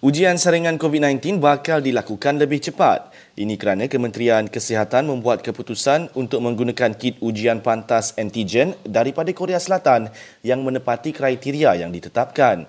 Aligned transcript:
Ujian 0.00 0.40
saringan 0.40 0.80
COVID-19 0.80 1.44
bakal 1.44 1.84
dilakukan 1.84 2.40
lebih 2.40 2.56
cepat. 2.56 3.12
Ini 3.36 3.60
kerana 3.60 3.84
Kementerian 3.84 4.48
Kesihatan 4.48 5.04
membuat 5.04 5.44
keputusan 5.44 6.16
untuk 6.16 6.40
menggunakan 6.40 6.96
kit 6.96 7.20
ujian 7.20 7.60
pantas 7.60 8.16
antigen 8.16 8.72
daripada 8.88 9.28
Korea 9.36 9.60
Selatan 9.60 10.08
yang 10.40 10.64
menepati 10.64 11.12
kriteria 11.12 11.84
yang 11.84 11.92
ditetapkan. 11.92 12.64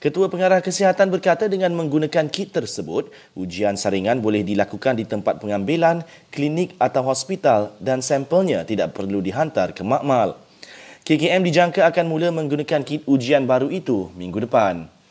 Ketua 0.00 0.32
Pengarah 0.32 0.64
Kesihatan 0.64 1.12
berkata 1.12 1.44
dengan 1.44 1.76
menggunakan 1.76 2.32
kit 2.32 2.56
tersebut, 2.56 3.12
ujian 3.36 3.76
saringan 3.76 4.24
boleh 4.24 4.40
dilakukan 4.40 4.96
di 4.96 5.04
tempat 5.04 5.44
pengambilan, 5.44 6.00
klinik 6.32 6.72
atau 6.80 7.04
hospital 7.04 7.76
dan 7.84 8.00
sampelnya 8.00 8.64
tidak 8.64 8.96
perlu 8.96 9.20
dihantar 9.20 9.76
ke 9.76 9.84
makmal. 9.84 10.40
KKM 11.04 11.44
dijangka 11.44 11.84
akan 11.92 12.08
mula 12.08 12.32
menggunakan 12.32 12.80
kit 12.80 13.04
ujian 13.04 13.44
baru 13.44 13.68
itu 13.68 14.08
minggu 14.16 14.48
depan. 14.48 15.01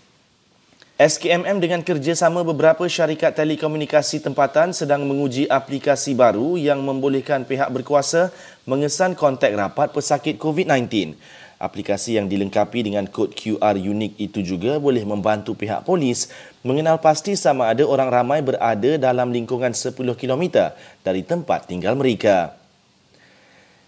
SKMM 1.02 1.58
dengan 1.58 1.82
kerjasama 1.82 2.46
beberapa 2.46 2.86
syarikat 2.86 3.34
telekomunikasi 3.34 4.22
tempatan 4.22 4.70
sedang 4.70 5.02
menguji 5.10 5.50
aplikasi 5.50 6.14
baru 6.14 6.62
yang 6.62 6.78
membolehkan 6.78 7.42
pihak 7.42 7.74
berkuasa 7.74 8.30
mengesan 8.70 9.18
kontak 9.18 9.50
rapat 9.58 9.90
pesakit 9.98 10.38
COVID-19. 10.38 11.18
Aplikasi 11.58 12.22
yang 12.22 12.30
dilengkapi 12.30 12.86
dengan 12.86 13.10
kod 13.10 13.34
QR 13.34 13.82
unik 13.82 14.14
itu 14.22 14.46
juga 14.46 14.78
boleh 14.78 15.02
membantu 15.02 15.58
pihak 15.58 15.82
polis 15.90 16.30
mengenal 16.62 17.02
pasti 17.02 17.34
sama 17.34 17.74
ada 17.74 17.82
orang 17.82 18.14
ramai 18.14 18.46
berada 18.46 19.02
dalam 19.02 19.34
lingkungan 19.34 19.74
10 19.74 19.98
km 19.98 20.70
dari 21.02 21.26
tempat 21.26 21.66
tinggal 21.66 21.98
mereka. 21.98 22.54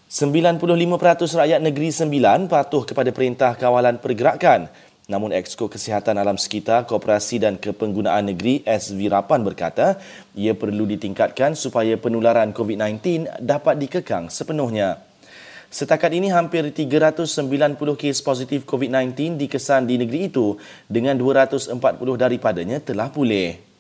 95% 0.10 0.58
rakyat 1.30 1.62
negeri 1.62 1.94
sembilan 1.94 2.50
patuh 2.50 2.90
kepada 2.90 3.14
Perintah 3.14 3.54
Kawalan 3.54 4.02
Pergerakan 4.02 4.93
Namun 5.04 5.36
Exko 5.36 5.68
Kesihatan 5.68 6.16
Alam 6.16 6.40
Sekitar, 6.40 6.88
Koperasi 6.88 7.36
dan 7.36 7.60
Kepenggunaan 7.60 8.32
Negeri 8.32 8.64
SV 8.64 9.12
Rapan 9.12 9.44
berkata 9.44 10.00
ia 10.32 10.56
perlu 10.56 10.88
ditingkatkan 10.88 11.60
supaya 11.60 12.00
penularan 12.00 12.56
COVID-19 12.56 13.28
dapat 13.44 13.84
dikekang 13.84 14.32
sepenuhnya. 14.32 15.04
Setakat 15.74 16.14
ini 16.14 16.30
hampir 16.30 16.70
390 16.70 17.36
kes 17.98 18.22
positif 18.22 18.64
COVID-19 18.64 19.42
dikesan 19.42 19.90
di 19.90 20.00
negeri 20.00 20.32
itu 20.32 20.56
dengan 20.88 21.20
240 21.20 21.76
daripadanya 22.14 22.80
telah 22.80 23.10
pulih. 23.12 23.73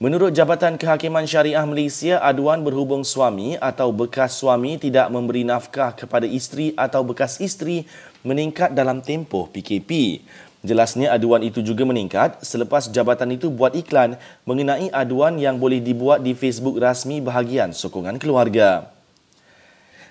Menurut 0.00 0.32
Jabatan 0.32 0.80
Kehakiman 0.80 1.28
Syariah 1.28 1.60
Malaysia, 1.68 2.24
aduan 2.24 2.64
berhubung 2.64 3.04
suami 3.04 3.60
atau 3.60 3.92
bekas 3.92 4.32
suami 4.32 4.80
tidak 4.80 5.12
memberi 5.12 5.44
nafkah 5.44 5.92
kepada 5.92 6.24
isteri 6.24 6.72
atau 6.72 7.04
bekas 7.04 7.36
isteri 7.36 7.84
meningkat 8.24 8.72
dalam 8.72 9.04
tempoh 9.04 9.52
PKP. 9.52 10.24
Jelasnya 10.64 11.12
aduan 11.12 11.44
itu 11.44 11.60
juga 11.60 11.84
meningkat 11.84 12.40
selepas 12.40 12.88
jabatan 12.88 13.36
itu 13.36 13.52
buat 13.52 13.76
iklan 13.76 14.16
mengenai 14.48 14.88
aduan 14.88 15.36
yang 15.36 15.60
boleh 15.60 15.84
dibuat 15.84 16.24
di 16.24 16.32
Facebook 16.32 16.80
rasmi 16.80 17.20
bahagian 17.20 17.76
sokongan 17.76 18.16
keluarga. 18.16 18.88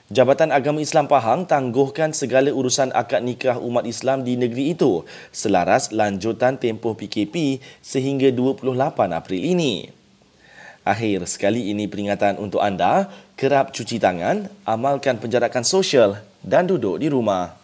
Jabatan 0.10 0.50
Agama 0.50 0.82
Islam 0.82 1.06
Pahang 1.06 1.46
tangguhkan 1.46 2.18
segala 2.18 2.50
urusan 2.50 2.90
akad 2.98 3.22
nikah 3.22 3.62
umat 3.62 3.86
Islam 3.86 4.26
di 4.26 4.42
negeri 4.42 4.74
itu 4.74 5.06
selaras 5.30 5.94
lanjutan 5.94 6.58
tempoh 6.58 6.98
PKP 6.98 7.62
sehingga 7.86 8.34
28 8.34 8.74
April 9.14 9.38
ini. 9.38 9.86
Akhir 10.82 11.30
sekali 11.30 11.70
ini 11.70 11.86
peringatan 11.86 12.42
untuk 12.42 12.58
anda, 12.58 13.06
kerap 13.38 13.70
cuci 13.70 14.02
tangan, 14.02 14.50
amalkan 14.66 15.22
penjarakan 15.22 15.62
sosial 15.62 16.18
dan 16.42 16.66
duduk 16.66 16.98
di 16.98 17.14
rumah. 17.14 17.54